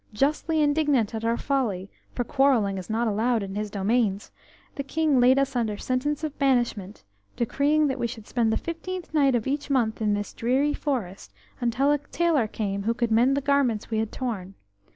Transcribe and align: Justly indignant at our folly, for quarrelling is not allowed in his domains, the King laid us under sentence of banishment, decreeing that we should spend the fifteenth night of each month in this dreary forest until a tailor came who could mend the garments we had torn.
Justly 0.13 0.61
indignant 0.63 1.13
at 1.13 1.23
our 1.23 1.37
folly, 1.37 1.87
for 2.15 2.23
quarrelling 2.23 2.79
is 2.79 2.89
not 2.89 3.07
allowed 3.07 3.43
in 3.43 3.53
his 3.53 3.69
domains, 3.69 4.31
the 4.73 4.81
King 4.81 5.19
laid 5.19 5.37
us 5.37 5.55
under 5.55 5.77
sentence 5.77 6.23
of 6.23 6.39
banishment, 6.39 7.03
decreeing 7.35 7.85
that 7.85 7.99
we 7.99 8.07
should 8.07 8.25
spend 8.27 8.51
the 8.51 8.57
fifteenth 8.57 9.13
night 9.13 9.35
of 9.35 9.45
each 9.45 9.69
month 9.69 10.01
in 10.01 10.15
this 10.15 10.33
dreary 10.33 10.73
forest 10.73 11.31
until 11.59 11.91
a 11.91 11.99
tailor 11.99 12.47
came 12.47 12.81
who 12.81 12.95
could 12.95 13.11
mend 13.11 13.37
the 13.37 13.41
garments 13.41 13.91
we 13.91 13.99
had 13.99 14.11
torn. 14.11 14.55